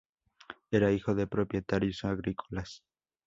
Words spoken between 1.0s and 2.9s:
de propietarios agrícolas.